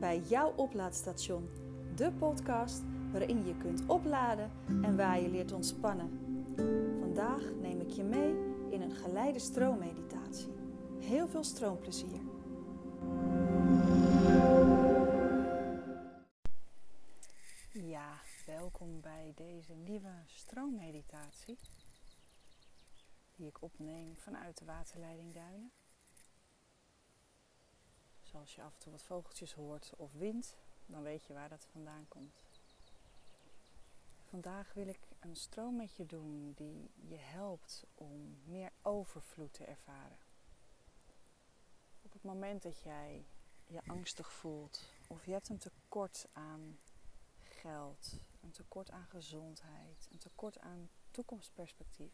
bij 0.00 0.18
jouw 0.18 0.52
oplaadstation, 0.56 1.48
de 1.94 2.12
podcast 2.12 2.82
waarin 3.12 3.46
je 3.46 3.56
kunt 3.56 3.86
opladen 3.86 4.50
en 4.66 4.96
waar 4.96 5.20
je 5.20 5.28
leert 5.28 5.52
ontspannen. 5.52 6.10
Vandaag 7.00 7.42
neem 7.60 7.80
ik 7.80 7.90
je 7.90 8.02
mee 8.02 8.34
in 8.70 8.80
een 8.80 8.94
geleide 8.94 9.38
stroommeditatie. 9.38 10.52
Heel 11.00 11.28
veel 11.28 11.44
stroomplezier. 11.44 12.20
Ja, 17.72 18.20
welkom 18.46 19.00
bij 19.00 19.32
deze 19.34 19.72
nieuwe 19.72 20.22
stroommeditatie 20.26 21.58
die 23.36 23.46
ik 23.46 23.62
opneem 23.62 24.16
vanuit 24.16 24.58
de 24.58 24.64
waterleiding 24.64 25.34
Duinen. 25.34 25.79
Zoals 28.30 28.54
je 28.54 28.62
af 28.62 28.72
en 28.74 28.78
toe 28.78 28.92
wat 28.92 29.02
vogeltjes 29.02 29.52
hoort 29.52 29.92
of 29.96 30.12
wind, 30.12 30.56
dan 30.86 31.02
weet 31.02 31.24
je 31.26 31.32
waar 31.32 31.48
dat 31.48 31.66
vandaan 31.72 32.08
komt. 32.08 32.42
Vandaag 34.24 34.72
wil 34.72 34.88
ik 34.88 35.00
een 35.20 35.36
stroom 35.36 35.76
met 35.76 35.96
je 35.96 36.06
doen 36.06 36.52
die 36.56 36.90
je 37.08 37.16
helpt 37.16 37.86
om 37.94 38.40
meer 38.44 38.72
overvloed 38.82 39.52
te 39.52 39.64
ervaren. 39.64 40.18
Op 42.02 42.12
het 42.12 42.22
moment 42.22 42.62
dat 42.62 42.80
jij 42.80 43.26
je 43.66 43.80
angstig 43.86 44.32
voelt 44.32 44.92
of 45.06 45.24
je 45.24 45.32
hebt 45.32 45.48
een 45.48 45.58
tekort 45.58 46.28
aan 46.32 46.78
geld, 47.42 48.18
een 48.40 48.50
tekort 48.50 48.90
aan 48.90 49.06
gezondheid, 49.06 50.08
een 50.10 50.18
tekort 50.18 50.58
aan 50.58 50.90
toekomstperspectief, 51.10 52.12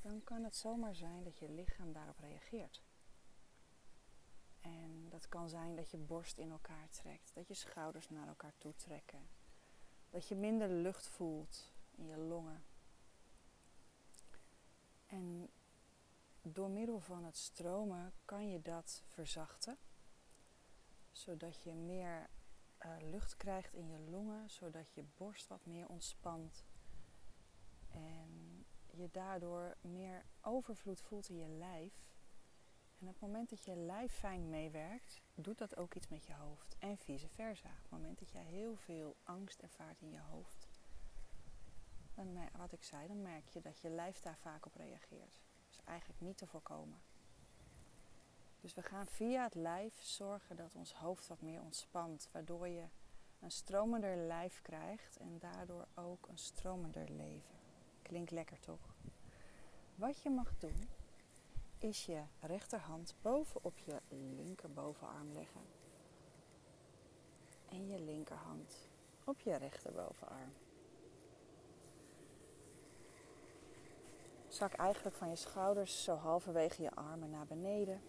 dan 0.00 0.24
kan 0.24 0.44
het 0.44 0.56
zomaar 0.56 0.94
zijn 0.94 1.24
dat 1.24 1.38
je 1.38 1.50
lichaam 1.50 1.92
daarop 1.92 2.18
reageert. 2.18 2.82
En 4.64 5.08
dat 5.08 5.28
kan 5.28 5.48
zijn 5.48 5.76
dat 5.76 5.90
je 5.90 5.96
borst 5.96 6.38
in 6.38 6.50
elkaar 6.50 6.88
trekt, 6.88 7.34
dat 7.34 7.48
je 7.48 7.54
schouders 7.54 8.08
naar 8.08 8.28
elkaar 8.28 8.54
toe 8.58 8.74
trekken, 8.76 9.28
dat 10.10 10.28
je 10.28 10.34
minder 10.34 10.68
lucht 10.68 11.06
voelt 11.06 11.72
in 11.90 12.06
je 12.06 12.16
longen. 12.16 12.64
En 15.06 15.50
door 16.42 16.70
middel 16.70 17.00
van 17.00 17.24
het 17.24 17.36
stromen 17.36 18.12
kan 18.24 18.48
je 18.48 18.62
dat 18.62 19.02
verzachten, 19.06 19.78
zodat 21.12 21.62
je 21.62 21.74
meer 21.74 22.30
uh, 22.84 22.96
lucht 23.00 23.36
krijgt 23.36 23.74
in 23.74 23.88
je 23.88 23.98
longen, 23.98 24.50
zodat 24.50 24.92
je 24.92 25.04
borst 25.16 25.46
wat 25.46 25.66
meer 25.66 25.88
ontspant 25.88 26.64
en 27.90 28.64
je 28.90 29.08
daardoor 29.10 29.76
meer 29.80 30.24
overvloed 30.40 31.00
voelt 31.00 31.28
in 31.28 31.38
je 31.38 31.48
lijf. 31.48 32.13
En 33.04 33.10
op 33.10 33.20
het 33.20 33.30
moment 33.30 33.50
dat 33.50 33.64
je 33.64 33.76
lijf 33.76 34.12
fijn 34.12 34.48
meewerkt, 34.48 35.22
doet 35.34 35.58
dat 35.58 35.76
ook 35.76 35.94
iets 35.94 36.08
met 36.08 36.24
je 36.24 36.34
hoofd. 36.34 36.76
En 36.78 36.98
vice 36.98 37.28
versa. 37.28 37.68
Op 37.68 37.82
het 37.82 37.90
moment 37.90 38.18
dat 38.18 38.32
jij 38.32 38.42
heel 38.42 38.76
veel 38.76 39.16
angst 39.22 39.60
ervaart 39.60 40.00
in 40.00 40.10
je 40.10 40.20
hoofd, 40.30 40.68
dan, 42.14 42.38
wat 42.56 42.72
ik 42.72 42.82
zei, 42.82 43.06
dan 43.06 43.22
merk 43.22 43.48
je 43.48 43.60
dat 43.60 43.80
je 43.80 43.88
lijf 43.88 44.20
daar 44.20 44.36
vaak 44.36 44.66
op 44.66 44.74
reageert. 44.74 45.40
Dus 45.68 45.80
eigenlijk 45.84 46.20
niet 46.20 46.36
te 46.36 46.46
voorkomen. 46.46 47.00
Dus 48.60 48.74
we 48.74 48.82
gaan 48.82 49.06
via 49.06 49.42
het 49.42 49.54
lijf 49.54 50.02
zorgen 50.02 50.56
dat 50.56 50.74
ons 50.74 50.94
hoofd 50.94 51.26
wat 51.26 51.40
meer 51.40 51.60
ontspant, 51.60 52.28
waardoor 52.32 52.68
je 52.68 52.84
een 53.40 53.50
stromender 53.50 54.16
lijf 54.16 54.62
krijgt 54.62 55.16
en 55.16 55.38
daardoor 55.38 55.86
ook 55.94 56.28
een 56.28 56.38
stromender 56.38 57.10
leven. 57.10 57.54
Klinkt 58.02 58.30
lekker 58.30 58.60
toch? 58.60 58.94
Wat 59.94 60.22
je 60.22 60.30
mag 60.30 60.58
doen, 60.58 60.88
is 61.84 62.06
je 62.06 62.22
rechterhand 62.40 63.14
bovenop 63.22 63.78
je 63.78 64.00
linkerbovenarm 64.36 65.32
leggen. 65.32 65.60
En 67.68 67.88
je 67.88 68.00
linkerhand 68.00 68.88
op 69.24 69.40
je 69.40 69.56
rechterbovenarm. 69.56 70.52
Zak 74.48 74.72
eigenlijk 74.72 75.16
van 75.16 75.28
je 75.28 75.36
schouders 75.36 76.04
zo 76.04 76.14
halverwege 76.14 76.82
je 76.82 76.94
armen 76.94 77.30
naar 77.30 77.46
beneden. 77.46 78.00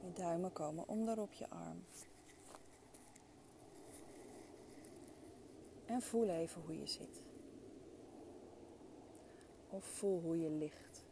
Je 0.00 0.12
duimen 0.12 0.52
komen 0.52 0.88
onderop 0.88 1.32
je 1.32 1.50
arm. 1.50 1.84
En 5.86 6.02
voel 6.02 6.28
even 6.28 6.62
hoe 6.62 6.78
je 6.78 6.86
zit. 6.86 7.22
Of 9.68 9.84
voel 9.84 10.20
hoe 10.20 10.40
je 10.40 10.50
ligt. 10.50 11.06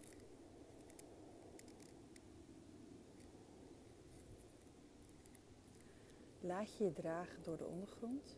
Laat 6.56 6.76
je 6.76 6.92
dragen 6.92 7.42
door 7.42 7.56
de 7.56 7.64
ondergrond. 7.64 8.36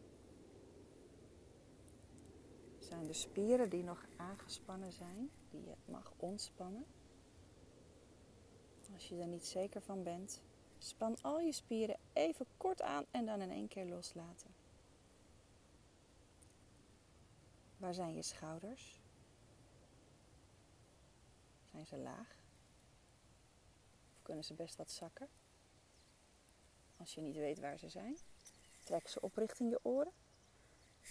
Zijn 2.79 3.06
de 3.06 3.12
spieren 3.12 3.71
die 3.71 3.83
nog 3.83 4.06
aangespannen 4.17 4.93
zijn, 4.93 5.31
die 5.51 5.65
je 5.65 5.75
mag 5.84 6.12
ontspannen. 6.17 6.87
Als 8.93 9.09
je 9.09 9.21
er 9.21 9.27
niet 9.27 9.47
zeker 9.47 9.83
van 9.83 10.03
bent, 10.03 10.43
span 10.78 11.17
al 11.21 11.41
je 11.41 11.53
spieren 11.53 11.97
even 12.12 12.47
kort 12.57 12.83
aan 12.83 13.05
en 13.11 13.27
dan 13.27 13.41
in 13.41 13.51
één 13.51 13.69
keer 13.69 13.87
loslaten. 13.87 14.55
Waar 17.77 17.95
zijn 17.95 18.15
je 18.15 18.23
schouders? 18.23 19.01
Zijn 21.65 21.87
ze 21.87 21.97
laag? 21.97 22.37
Of 24.15 24.23
kunnen 24.23 24.45
ze 24.45 24.55
best 24.55 24.77
wat 24.77 24.91
zakken? 24.91 25.28
Als 26.98 27.14
je 27.14 27.20
niet 27.20 27.36
weet 27.36 27.59
waar 27.59 27.78
ze 27.78 27.88
zijn, 27.88 28.16
trek 28.84 29.09
ze 29.09 29.20
op 29.20 29.34
richting 29.36 29.70
je 29.70 29.81
oren 29.82 30.12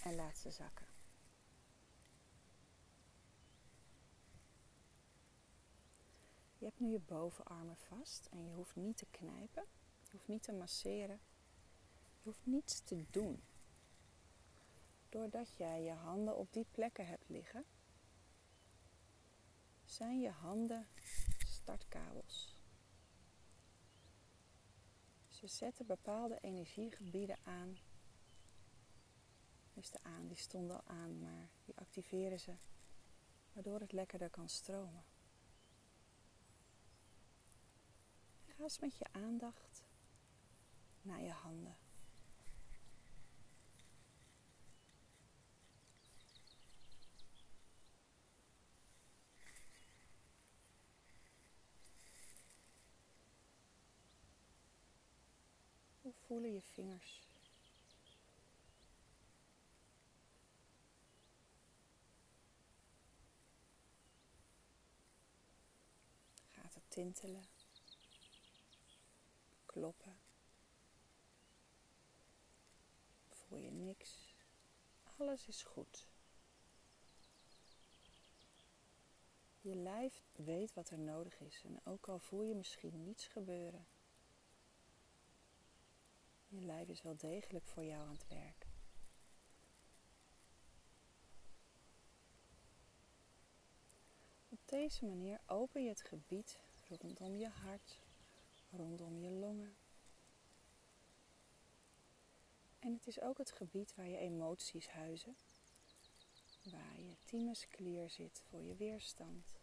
en 0.04 0.16
laat 0.16 0.38
ze 0.38 0.52
zakken. 0.52 0.86
Je 6.58 6.66
hebt 6.66 6.80
nu 6.80 6.92
je 6.92 7.00
bovenarmen 7.00 7.78
vast 7.78 8.26
en 8.32 8.46
je 8.46 8.54
hoeft 8.54 8.76
niet 8.76 8.98
te 8.98 9.06
knijpen, 9.12 9.64
je 10.04 10.12
hoeft 10.12 10.28
niet 10.28 10.44
te 10.44 10.54
masseren, 10.54 11.20
je 12.22 12.24
hoeft 12.24 12.46
niets 12.46 12.80
te 12.80 13.06
doen. 13.10 13.44
Doordat 15.10 15.56
jij 15.58 15.82
je 15.84 15.92
handen 15.92 16.38
op 16.38 16.54
die 16.54 16.66
plekken 16.72 17.08
hebt 17.08 17.30
liggen, 17.30 17.66
zijn 19.86 20.20
je 20.20 20.30
handen 20.30 20.88
startkabels. 21.46 22.57
Ze 25.38 25.48
zetten 25.48 25.86
bepaalde 25.86 26.40
energiegebieden 26.40 27.38
aan. 27.44 27.78
Dus 29.74 29.90
de 29.90 30.00
aan, 30.04 30.28
die 30.28 30.38
stonden 30.38 30.76
al 30.76 30.96
aan, 30.96 31.20
maar 31.20 31.50
die 31.66 31.78
activeren 31.78 32.40
ze, 32.40 32.54
waardoor 33.54 33.80
het 33.80 33.92
lekkerder 33.92 34.30
kan 34.30 34.50
stromen. 34.50 35.04
Ga 38.46 38.64
eens 38.64 38.80
met 38.80 38.98
je 38.98 39.06
aandacht 39.12 39.84
naar 41.02 41.22
je 41.22 41.32
handen. 41.32 41.78
Hoe 56.08 56.16
voelen 56.28 56.54
je 56.54 56.62
vingers? 56.62 57.22
Gaat 66.52 66.74
het 66.74 66.84
tintelen? 66.88 67.48
Kloppen? 69.66 70.18
Voel 73.30 73.60
je 73.60 73.72
niks? 73.72 74.36
Alles 75.18 75.48
is 75.48 75.64
goed. 75.64 76.08
Je 79.62 79.76
lijf 79.76 80.24
weet 80.36 80.74
wat 80.74 80.90
er 80.90 81.00
nodig 81.00 81.40
is 81.40 81.64
en 81.64 81.80
ook 81.84 82.08
al 82.08 82.20
voel 82.20 82.42
je 82.42 82.56
misschien 82.56 83.04
niets 83.04 83.28
gebeuren, 83.28 83.88
je 86.48 86.62
lijf 86.62 86.88
is 86.88 87.02
wel 87.02 87.18
degelijk 87.18 87.66
voor 87.66 87.84
jou 87.84 88.08
aan 88.08 88.14
het 88.14 88.28
werk. 88.28 88.68
Op 94.50 94.60
deze 94.66 95.06
manier 95.06 95.40
open 95.46 95.84
je 95.84 95.90
het 95.90 96.02
gebied 96.02 96.60
rondom 96.88 97.38
je 97.38 97.48
hart, 97.48 98.00
rondom 98.70 99.18
je 99.18 99.30
longen. 99.30 99.76
En 102.80 102.94
het 102.94 103.08
is 103.08 103.22
ook 103.22 103.38
het 103.38 103.52
gebied 103.52 103.96
waar 103.96 104.08
je 104.08 104.18
emoties 104.18 104.90
huizen, 104.90 105.36
waar 106.72 107.00
je 107.00 107.16
thymusklier 107.24 108.10
zit 108.10 108.44
voor 108.50 108.62
je 108.62 108.76
weerstand. 108.76 109.60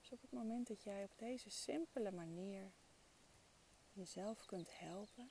Dus 0.00 0.12
op 0.12 0.20
het 0.20 0.32
moment 0.32 0.66
dat 0.66 0.82
jij 0.82 1.04
op 1.04 1.18
deze 1.18 1.50
simpele 1.50 2.10
manier 2.10 2.72
jezelf 3.92 4.46
kunt 4.46 4.78
helpen, 4.78 5.30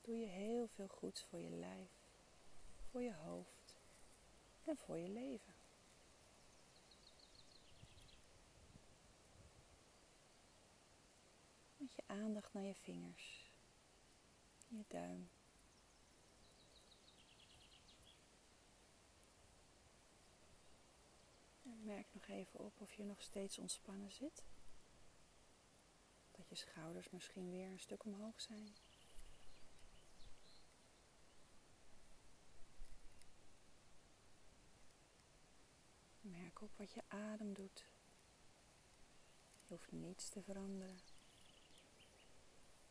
doe 0.00 0.16
je 0.16 0.26
heel 0.26 0.68
veel 0.68 0.88
goeds 0.88 1.24
voor 1.24 1.38
je 1.38 1.50
lijf, 1.50 1.90
voor 2.90 3.02
je 3.02 3.14
hoofd 3.14 3.76
en 4.64 4.76
voor 4.76 4.98
je 4.98 5.08
leven. 5.08 5.54
Met 11.76 11.94
je 11.94 12.02
aandacht 12.06 12.52
naar 12.52 12.64
je 12.64 12.74
vingers, 12.74 13.50
je 14.68 14.84
duim. 14.88 15.30
En 21.62 21.84
merk 21.84 22.06
nog 22.12 22.28
even 22.28 22.60
op 22.60 22.80
of 22.80 22.94
je 22.94 23.04
nog 23.04 23.22
steeds 23.22 23.58
ontspannen 23.58 24.12
zit. 24.12 24.42
Je 26.52 26.58
schouders 26.58 27.10
misschien 27.10 27.50
weer 27.50 27.66
een 27.66 27.80
stuk 27.80 28.04
omhoog 28.04 28.40
zijn. 28.40 28.74
Merk 36.20 36.60
op 36.60 36.70
wat 36.76 36.92
je 36.92 37.02
adem 37.08 37.54
doet. 37.54 37.84
Je 39.50 39.64
hoeft 39.68 39.92
niets 39.92 40.28
te 40.28 40.42
veranderen. 40.42 41.00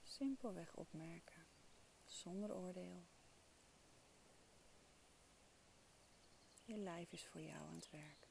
Simpelweg 0.03 0.73
opmerken, 0.73 1.45
zonder 2.05 2.55
oordeel. 2.55 3.03
Je 6.63 6.77
lijf 6.77 7.11
is 7.11 7.25
voor 7.25 7.41
jou 7.41 7.67
aan 7.67 7.75
het 7.75 7.89
werk. 7.89 8.29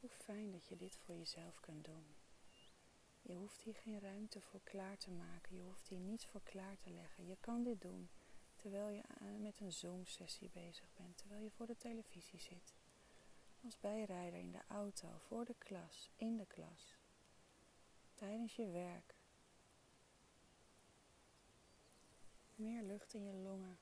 Hoe 0.00 0.10
fijn 0.30 0.50
dat 0.50 0.66
je 0.66 0.76
dit 0.76 0.96
voor 0.96 1.16
jezelf 1.16 1.60
kunt 1.60 1.84
doen. 1.84 2.14
Je 3.22 3.34
hoeft 3.34 3.60
hier 3.60 3.74
geen 3.74 4.00
ruimte 4.00 4.40
voor 4.40 4.60
klaar 4.64 4.98
te 4.98 5.10
maken. 5.10 5.56
Je 5.56 5.62
hoeft 5.62 5.88
hier 5.88 5.98
niets 5.98 6.26
voor 6.26 6.42
klaar 6.42 6.76
te 6.76 6.90
leggen. 6.90 7.26
Je 7.26 7.36
kan 7.40 7.62
dit 7.62 7.80
doen 7.80 8.08
terwijl 8.56 8.88
je 8.88 9.02
met 9.38 9.60
een 9.60 9.72
Zoom-sessie 9.72 10.50
bezig 10.52 10.94
bent, 10.94 11.16
terwijl 11.18 11.42
je 11.42 11.50
voor 11.50 11.66
de 11.66 11.76
televisie 11.76 12.40
zit, 12.40 12.74
als 13.64 13.80
bijrijder 13.80 14.40
in 14.40 14.50
de 14.50 14.62
auto, 14.68 15.08
voor 15.18 15.44
de 15.44 15.54
klas, 15.58 16.10
in 16.16 16.36
de 16.36 16.46
klas, 16.46 16.96
tijdens 18.14 18.56
je 18.56 18.70
werk. 18.70 19.14
Meer 22.54 22.82
lucht 22.82 23.14
in 23.14 23.24
je 23.24 23.34
longen, 23.34 23.78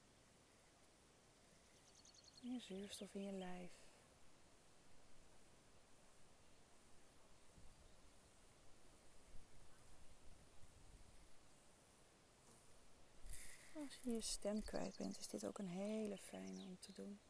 meer 2.42 2.60
zuurstof 2.60 3.14
in 3.14 3.22
je 3.22 3.32
lijf. 3.32 3.86
Als 13.74 13.96
je 14.08 14.14
je 14.14 14.20
stem 14.20 14.62
kwijt 14.62 14.96
bent, 14.96 15.18
is 15.18 15.28
dit 15.28 15.46
ook 15.46 15.58
een 15.58 15.68
hele 15.68 16.18
fijne 16.18 16.62
om 16.62 16.78
te 16.78 16.92
doen. 16.92 17.20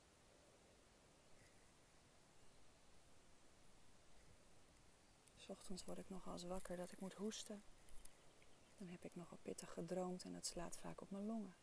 S 5.37 5.49
ochtends 5.49 5.85
word 5.85 5.99
ik 5.99 6.09
nogal 6.09 6.33
eens 6.33 6.45
wakker 6.45 6.77
dat 6.77 6.93
ik 6.93 7.01
moet 7.01 7.15
hoesten. 7.15 7.63
Dan 8.77 8.89
heb 8.89 9.05
ik 9.05 9.15
nogal 9.15 9.39
pittig 9.43 9.73
gedroomd 9.73 10.25
en 10.25 10.33
dat 10.33 10.47
slaat 10.47 10.77
vaak 10.77 11.01
op 11.01 11.11
mijn 11.11 11.27
longen. 11.27 11.55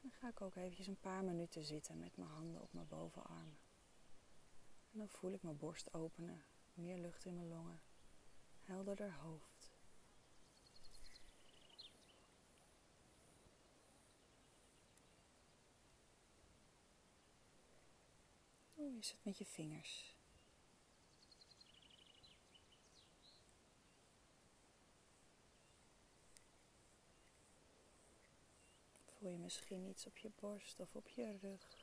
Dan 0.00 0.10
ga 0.10 0.28
ik 0.28 0.40
ook 0.40 0.56
eventjes 0.56 0.86
een 0.86 1.00
paar 1.00 1.24
minuten 1.24 1.64
zitten 1.64 1.98
met 1.98 2.16
mijn 2.16 2.30
handen 2.30 2.62
op 2.62 2.72
mijn 2.72 2.88
bovenarmen. 2.88 3.58
En 4.92 4.98
dan 4.98 5.08
voel 5.08 5.32
ik 5.32 5.42
mijn 5.42 5.58
borst 5.58 5.94
openen, 5.94 6.44
meer 6.74 6.98
lucht 6.98 7.24
in 7.24 7.34
mijn 7.34 7.48
longen, 7.48 7.80
helderder 8.60 9.12
hoofd. 9.12 9.51
Hoe 18.82 18.98
is 18.98 19.10
het 19.10 19.24
met 19.24 19.38
je 19.38 19.46
vingers? 19.46 20.14
Voel 29.04 29.30
je 29.30 29.38
misschien 29.38 29.88
iets 29.88 30.06
op 30.06 30.18
je 30.18 30.30
borst 30.40 30.80
of 30.80 30.94
op 30.94 31.08
je 31.08 31.38
rug? 31.38 31.76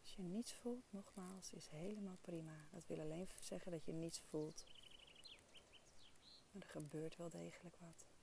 Als 0.00 0.14
je 0.14 0.22
niets 0.22 0.52
voelt, 0.52 0.92
nogmaals, 0.92 1.52
is 1.52 1.68
helemaal 1.68 2.18
prima. 2.20 2.68
Dat 2.70 2.86
wil 2.86 3.00
alleen 3.00 3.28
zeggen 3.40 3.72
dat 3.72 3.84
je 3.84 3.92
niets 3.92 4.20
voelt. 4.20 4.64
Maar 6.50 6.62
er 6.62 6.68
gebeurt 6.68 7.16
wel 7.16 7.30
degelijk 7.30 7.76
wat. 7.76 8.13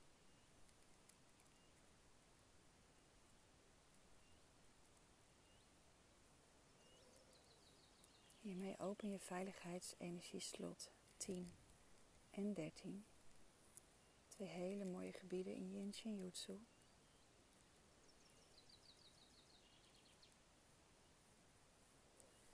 Hiermee 8.52 8.78
open 8.78 9.10
je 9.10 9.18
veiligheidsenergieslot 9.18 10.90
10 11.16 11.52
en 12.30 12.54
13. 12.54 13.06
Twee 14.28 14.48
hele 14.48 14.84
mooie 14.84 15.12
gebieden 15.12 15.54
in 15.54 15.70
Yin 15.70 15.94
Shin 15.94 16.18
Jutsu. 16.18 16.52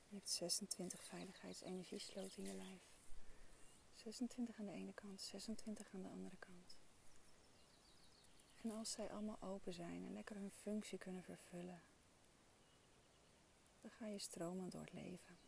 Je 0.09 0.15
hebt 0.15 0.31
26 0.31 1.05
veiligheidsenergiesloten 1.05 2.39
in 2.39 2.45
je 2.45 2.55
lijf. 2.55 2.83
26 3.95 4.59
aan 4.59 4.67
de 4.67 4.73
ene 4.73 4.93
kant, 4.93 5.21
26 5.21 5.95
aan 5.95 6.03
de 6.03 6.09
andere 6.09 6.37
kant. 6.37 6.77
En 8.63 8.71
als 8.71 8.91
zij 8.91 9.13
allemaal 9.13 9.41
open 9.43 9.75
zijn 9.75 10.05
en 10.05 10.13
lekker 10.13 10.37
hun 10.37 10.51
functie 10.51 10.99
kunnen 10.99 11.23
vervullen, 11.23 11.83
dan 13.81 13.91
ga 13.91 14.07
je 14.07 14.19
stromen 14.19 14.71
door 14.71 14.81
het 14.81 14.93
leven. 14.93 15.48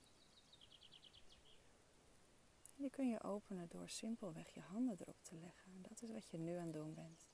Die 2.81 2.91
kun 2.91 3.09
je 3.09 3.23
openen 3.23 3.69
door 3.69 3.89
simpelweg 3.89 4.49
je 4.55 4.61
handen 4.61 4.97
erop 5.01 5.23
te 5.23 5.35
leggen. 5.35 5.83
Dat 5.83 6.03
is 6.03 6.11
wat 6.11 6.29
je 6.29 6.39
nu 6.39 6.57
aan 6.57 6.65
het 6.65 6.73
doen 6.73 6.95
bent. 6.95 7.27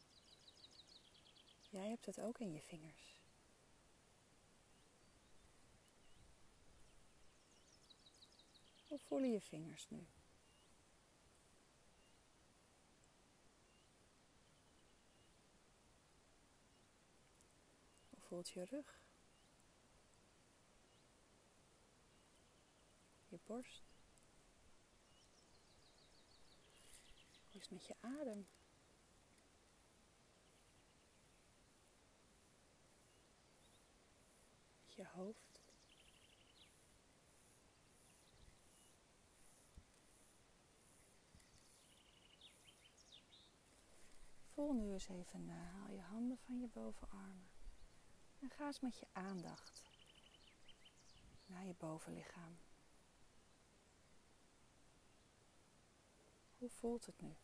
Jij 1.70 1.88
hebt 1.88 2.06
het 2.06 2.20
ook 2.20 2.38
in 2.38 2.52
je 2.52 2.60
vingers. 2.60 3.20
Hoe 8.88 8.98
voelen 8.98 9.30
je 9.30 9.40
vingers 9.40 9.90
nu? 9.90 10.06
Hoe 18.10 18.20
voelt 18.20 18.48
je 18.48 18.64
rug? 18.64 19.00
Je 23.28 23.38
borst? 23.44 23.95
Is 27.56 27.68
met 27.68 27.86
je 27.86 27.94
adem? 28.00 28.46
Met 34.84 34.94
je 34.94 35.06
hoofd? 35.06 35.62
Voel 44.44 44.72
nu 44.72 44.92
eens 44.92 45.08
even 45.08 45.44
na. 45.44 45.54
Haal 45.54 45.90
je 45.90 46.00
handen 46.00 46.38
van 46.38 46.58
je 46.58 46.68
bovenarmen. 46.68 47.48
En 48.40 48.50
ga 48.50 48.66
eens 48.66 48.80
met 48.80 48.98
je 48.98 49.06
aandacht 49.12 49.84
naar 51.46 51.64
je 51.64 51.74
bovenlichaam. 51.74 52.58
Hoe 56.58 56.70
voelt 56.70 57.06
het 57.06 57.20
nu? 57.20 57.36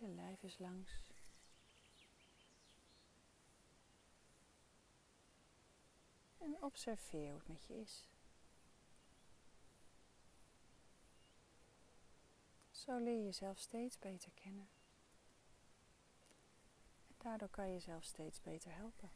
Hele 0.00 0.14
lijf 0.14 0.42
eens 0.42 0.58
langs. 0.58 0.92
En 6.38 6.62
observeer 6.62 7.30
hoe 7.30 7.38
het 7.38 7.48
met 7.48 7.64
je 7.64 7.80
is. 7.80 8.08
Zo 12.70 12.98
leer 12.98 13.16
je 13.16 13.24
jezelf 13.24 13.58
steeds 13.58 13.98
beter 13.98 14.30
kennen. 14.32 14.68
En 17.08 17.14
daardoor 17.16 17.48
kan 17.48 17.66
je 17.66 17.72
jezelf 17.72 18.04
steeds 18.04 18.40
beter 18.40 18.74
helpen. 18.74 19.10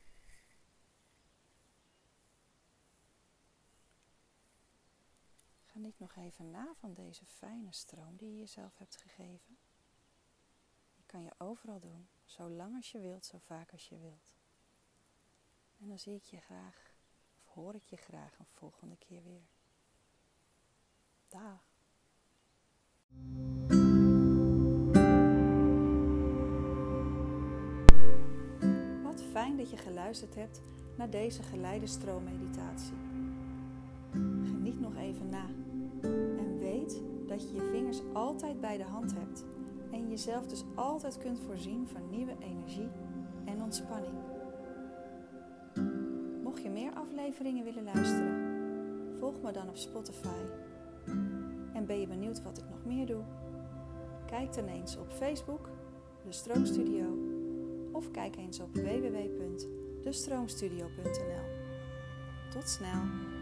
Geniet 5.65 5.99
nog 5.99 6.17
even 6.17 6.51
na 6.51 6.75
van 6.75 6.95
deze 6.95 7.27
fijne 7.27 7.73
stroom 7.73 8.17
die 8.17 8.31
je 8.31 8.39
jezelf 8.39 8.79
hebt 8.79 8.97
gegeven. 8.97 9.59
Kan 11.09 11.23
je 11.23 11.31
overal 11.39 11.81
doen, 11.81 12.09
zo 12.25 12.51
lang 12.51 12.77
als 12.77 12.93
je 12.93 13.01
wilt, 13.01 13.25
zo 13.25 13.39
vaak 13.39 13.73
als 13.73 13.89
je 13.89 13.99
wilt. 13.99 14.37
En 15.81 15.89
dan 15.89 15.99
zie 15.99 16.15
ik 16.15 16.25
je 16.25 16.41
graag, 16.41 16.93
of 17.45 17.53
hoor 17.55 17.75
ik 17.75 17.83
je 17.83 17.97
graag 17.97 18.39
een 18.39 18.47
volgende 18.47 18.97
keer 18.97 19.23
weer. 19.23 19.49
Dag. 21.29 21.77
Wat 29.03 29.23
fijn 29.23 29.57
dat 29.57 29.71
je 29.71 29.77
geluisterd 29.77 30.35
hebt 30.35 30.63
naar 30.97 31.11
deze 31.11 31.43
geleide 31.43 31.87
stroommeditatie. 31.87 32.97
Geniet 34.43 34.81
nog 34.81 34.97
even 34.97 35.29
na 35.29 35.47
en 36.39 36.59
weet 36.59 37.03
dat 37.27 37.43
je 37.43 37.55
je 37.55 37.69
vingers 37.71 38.01
altijd 38.13 38.61
bij 38.61 38.77
de 38.77 38.85
hand 38.85 39.15
hebt 39.15 39.45
en 39.93 40.09
jezelf 40.09 40.47
dus 40.47 40.65
altijd 40.75 41.19
kunt 41.19 41.41
voorzien 41.41 41.89
van 41.89 42.11
nieuwe 42.11 42.37
energie 42.39 42.89
en 43.45 43.63
ontspanning. 43.63 44.15
Mocht 46.43 46.63
je 46.63 46.71
meer 46.71 46.93
afleveringen 46.93 47.65
willen 47.65 47.85
luisteren, 47.85 48.57
volg 49.19 49.43
me 49.43 49.53
dan 49.53 49.69
op 49.69 49.77
Spotify. 49.77 50.41
En 51.73 51.87
ben 51.87 52.01
je 52.01 52.07
benieuwd 52.07 52.43
wat 52.43 52.59
ik 52.59 52.65
nog 52.71 52.85
meer 52.85 53.07
doe? 53.07 53.23
Kijk 54.27 54.55
dan 54.55 54.67
eens 54.67 54.97
op 54.97 55.11
Facebook, 55.11 55.69
de 56.25 56.33
Stroomstudio, 56.33 57.19
of 57.93 58.11
kijk 58.11 58.37
eens 58.37 58.61
op 58.61 58.75
www.destroomstudio.nl. 58.75 61.57
Tot 62.51 62.69
snel! 62.69 63.38